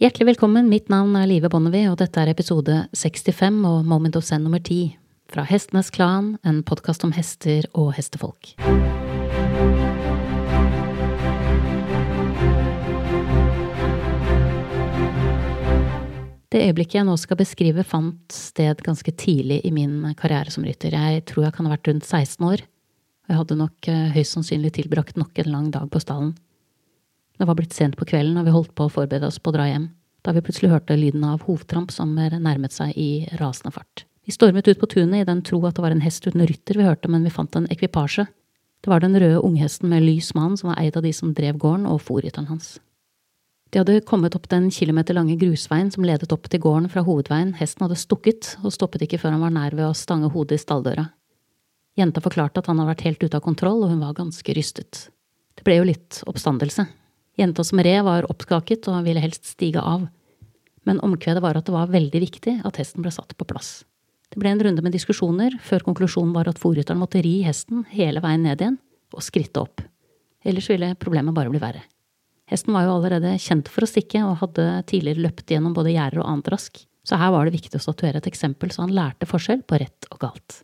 [0.00, 4.24] Hjertelig velkommen, mitt navn er Live Bonnevie, og dette er episode 65 og Moment of
[4.24, 4.94] Zen nummer 10
[5.28, 8.54] fra Hestenes Klan, en podkast om hester og hestefolk.
[16.48, 20.96] Det øyeblikket jeg nå skal beskrive, fant sted ganske tidlig i min karriere som rytter.
[20.96, 24.38] Jeg tror jeg kan ha vært rundt 16 år, og jeg hadde nok eh, høyst
[24.38, 26.38] sannsynlig tilbrakt nok en lang dag på stallen.
[27.40, 29.54] Det var blitt sent på kvelden, og vi holdt på å forberede oss på å
[29.56, 29.86] dra hjem,
[30.20, 34.04] da vi plutselig hørte lyden av hovedtramp som nærmet seg i rasende fart.
[34.28, 36.76] Vi stormet ut på tunet i den tro at det var en hest uten rytter
[36.76, 38.26] vi hørte, men vi fant en ekvipasje.
[38.84, 41.56] Det var den røde unghesten med lys mann som var eid av de som drev
[41.64, 42.76] gården, og fòrrytteren hans.
[43.72, 47.56] De hadde kommet opp den kilometer lange grusveien som ledet opp til gården fra hovedveien,
[47.56, 50.64] hesten hadde stukket og stoppet ikke før han var nær ved å stange hodet i
[50.66, 51.08] stalldøra.
[51.96, 55.06] Jenta forklarte at han hadde vært helt ute av kontroll, og hun var ganske rystet.
[55.56, 56.90] Det ble jo litt oppstandelse.
[57.40, 60.02] Jenta som red var oppskaket og ville helst stige av,
[60.84, 63.86] men omkvedet var at det var veldig viktig at hesten ble satt på plass.
[64.30, 68.20] Det ble en runde med diskusjoner, før konklusjonen var at fòrrytteren måtte ri hesten hele
[68.22, 68.76] veien ned igjen
[69.16, 69.80] og skritte opp.
[70.44, 71.82] Ellers ville problemet bare bli verre.
[72.50, 76.20] Hesten var jo allerede kjent for å stikke og hadde tidligere løpt gjennom både gjerder
[76.20, 79.28] og annet rask, så her var det viktig å statuere et eksempel så han lærte
[79.28, 80.60] forskjell på rett og galt.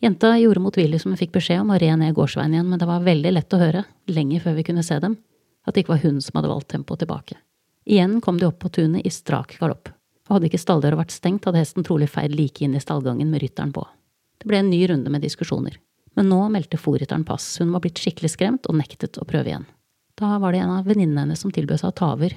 [0.00, 2.88] Jenta gjorde motvillig som hun fikk beskjed om, og red ned gårdsveien igjen, men det
[2.88, 5.18] var veldig lett å høre, lenge før vi kunne se dem,
[5.66, 7.38] at det ikke var hun som hadde valgt tempoet tilbake.
[7.90, 9.90] Igjen kom de opp på tunet i strak galopp,
[10.28, 13.42] og hadde ikke stalldøra vært stengt, hadde hesten trolig feid like inn i stallgangen med
[13.42, 13.86] rytteren på.
[14.40, 15.76] Det ble en ny runde med diskusjoner,
[16.16, 19.66] men nå meldte fòrrytteren pass, hun var blitt skikkelig skremt og nektet å prøve igjen.
[20.20, 22.34] Da var det en av venninnene hennes som tilbød seg å ta over.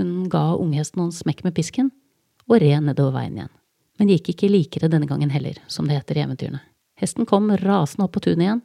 [0.00, 1.90] Hun ga unghesten noen smekk med pisken,
[2.46, 3.52] og red nedover veien igjen.
[3.96, 6.62] Men det gikk ikke likere denne gangen heller, som det heter i eventyrene.
[7.00, 8.62] Hesten kom rasende opp på tunet igjen,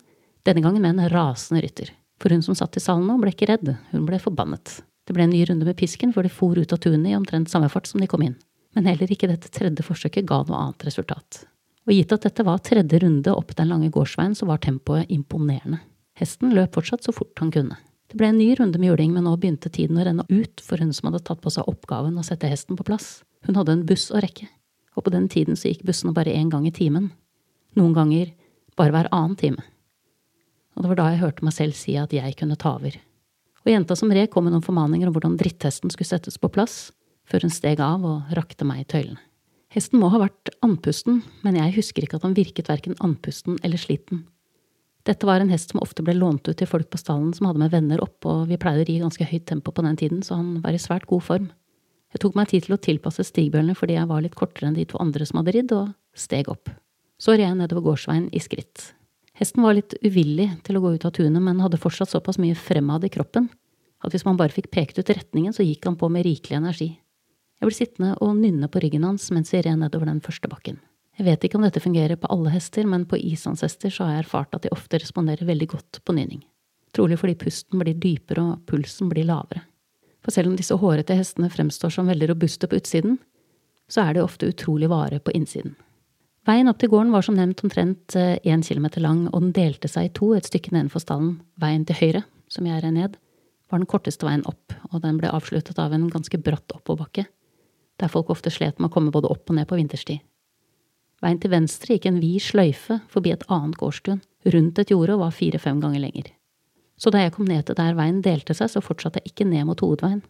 [0.47, 1.91] denne gangen med en rasende rytter.
[2.21, 4.79] For hun som satt i salen nå, ble ikke redd, hun ble forbannet.
[5.07, 7.49] Det ble en ny runde med pisken før de for ut av tunet i omtrent
[7.49, 8.37] samme fart som de kom inn.
[8.77, 11.41] Men heller ikke dette tredje forsøket ga noe annet resultat.
[11.89, 15.81] Og gitt at dette var tredje runde opp den lange gårdsveien, så var tempoet imponerende.
[16.21, 17.79] Hesten løp fortsatt så fort han kunne.
[18.11, 20.83] Det ble en ny runde med juling, men nå begynte tiden å renne ut for
[20.83, 23.23] hun som hadde tatt på seg oppgaven å sette hesten på plass.
[23.47, 24.45] Hun hadde en buss å rekke,
[24.93, 27.09] og på den tiden så gikk bussene bare én gang i timen.
[27.79, 28.33] Noen ganger
[28.77, 29.63] bare hver annen time.
[30.75, 32.95] Og det var da jeg hørte meg selv si at jeg kunne ta over.
[33.61, 36.89] Og jenta som red kom med noen formaninger om hvordan dritthesten skulle settes på plass,
[37.29, 39.21] før hun steg av og rakte meg i tøylene.
[39.71, 43.79] Hesten må ha vært andpusten, men jeg husker ikke at han virket verken andpusten eller
[43.79, 44.25] sliten.
[45.07, 47.61] Dette var en hest som ofte ble lånt ut til folk på stallen som hadde
[47.63, 50.37] med venner opp, og vi pleide å ri ganske høyt tempo på den tiden, så
[50.41, 51.47] han var i svært god form.
[52.11, 54.85] Jeg tok meg tid til å tilpasse stigbjørnene fordi jeg var litt kortere enn de
[54.91, 56.69] to andre som hadde ridd, og steg opp.
[57.15, 58.91] Så red jeg nedover gårdsveien i skritt.
[59.37, 62.57] Hesten var litt uvillig til å gå ut av tunet, men hadde fortsatt såpass mye
[62.57, 63.49] fremad i kroppen
[64.01, 66.89] at hvis man bare fikk pekt ut retningen, så gikk han på med rikelig energi.
[67.61, 70.79] Jeg ble sittende og nynne på ryggen hans mens vi red nedover den første bakken.
[71.19, 74.23] Jeg vet ikke om dette fungerer på alle hester, men på islandshester så har jeg
[74.23, 76.41] erfart at de ofte responderer veldig godt på nynning.
[76.95, 79.61] Trolig fordi pusten blir dypere og pulsen blir lavere.
[80.25, 83.19] For selv om disse hårete hestene fremstår som veldig robuste på utsiden,
[83.91, 85.75] så er de ofte utrolig vare på innsiden.
[86.49, 89.89] Veien opp til gården var som nevnt omtrent én eh, kilometer lang, og den delte
[89.91, 91.35] seg i to et stykke nedenfor stallen.
[91.61, 93.19] Veien til høyre, som jeg red ned,
[93.69, 97.27] var den korteste veien opp, og den ble avsluttet av en ganske bratt oppoverbakke,
[98.01, 100.25] der folk ofte slet med å komme både opp og ned på vinterstid.
[101.21, 105.27] Veien til venstre gikk en vid sløyfe forbi et annet gårdstun, rundt et jorde og
[105.27, 106.33] var fire–fem ganger lenger.
[106.97, 109.69] Så da jeg kom ned til der veien delte seg, så fortsatte jeg ikke ned
[109.69, 110.25] mot hovedveien,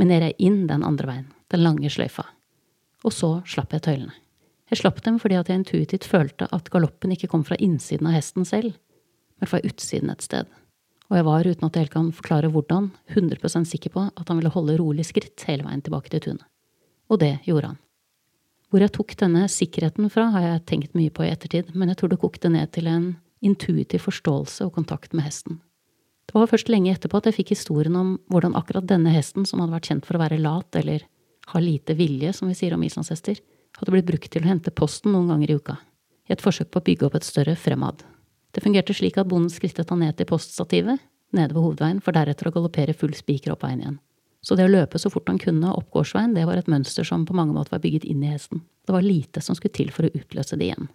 [0.00, 2.24] men ned jeg inn den andre veien, den lange sløyfa.
[3.04, 4.16] Og så slapp jeg tøylene.
[4.70, 8.16] Jeg slapp dem fordi at jeg intuitivt følte at galoppen ikke kom fra innsiden av
[8.16, 8.74] hesten selv,
[9.38, 10.48] men fra utsiden et sted.
[11.06, 14.40] Og jeg var, uten at jeg helt kan forklare hvordan, 100% sikker på at han
[14.40, 16.46] ville holde rolig skritt hele veien tilbake til tunet.
[17.06, 17.82] Og det gjorde han.
[18.66, 22.00] Hvor jeg tok denne sikkerheten fra, har jeg tenkt mye på i ettertid, men jeg
[22.00, 23.12] tror det kokte ned til en
[23.46, 25.60] intuitiv forståelse og kontakt med hesten.
[26.26, 29.62] Det var først lenge etterpå at jeg fikk historien om hvordan akkurat denne hesten, som
[29.62, 31.06] hadde vært kjent for å være lat eller
[31.52, 33.38] ha lite vilje, som vi sier om islandshester,
[33.80, 35.76] hadde blitt brukt til å hente posten noen ganger i uka,
[36.28, 38.02] i et forsøk på å bygge opp et større fremad.
[38.56, 41.02] Det fungerte slik at bonden skrittet han ned til poststativet,
[41.36, 43.98] nede ved hovedveien, for deretter å galoppere full spiker opp veien igjen.
[44.46, 47.24] Så det å løpe så fort han kunne opp gårdsveien, det var et mønster som
[47.26, 48.62] på mange måter var bygget inn i hesten.
[48.86, 50.88] Det var lite som skulle til for å utløse det igjen.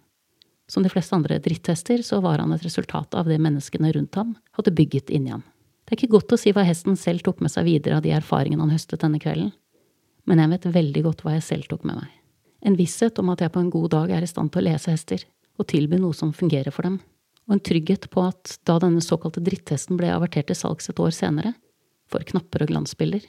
[0.72, 4.32] Som de fleste andre dritthester, så var han et resultat av det menneskene rundt ham
[4.56, 5.44] hadde bygget inni ham.
[5.84, 8.14] Det er ikke godt å si hva hesten selv tok med seg videre av de
[8.16, 9.52] erfaringene han høstet denne kvelden,
[10.24, 12.21] men jeg vet veldig godt hva jeg selv tok med meg.
[12.62, 14.92] En visshet om at jeg på en god dag er i stand til å lese
[14.92, 15.24] hester,
[15.58, 17.00] og tilby noe som fungerer for dem,
[17.48, 21.14] og en trygghet på at da denne såkalte dritthesten ble avertert til salgs et år
[21.16, 21.54] senere,
[22.06, 23.24] for knapper og glansbilder,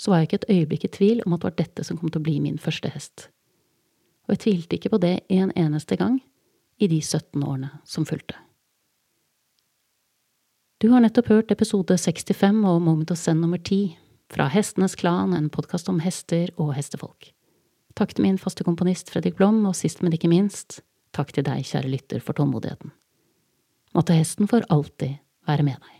[0.00, 2.12] så var jeg ikke et øyeblikk i tvil om at det var dette som kom
[2.12, 3.28] til å bli min første hest.
[4.28, 6.20] Og jeg tvilte ikke på det en eneste gang
[6.80, 8.36] i de 17 årene som fulgte.
[10.80, 13.98] Du har nettopp hørt episode 65 og Moment of Zen nummer 10
[14.32, 17.34] fra Hestenes Klan, en podkast om hester og hestefolk.
[18.00, 20.78] Takk til min faste komponist Fredrik Blom, og sist, men ikke minst,
[21.12, 22.94] takk til deg, kjære lytter, for tålmodigheten.
[23.92, 25.99] Måtte hesten for alltid være med deg.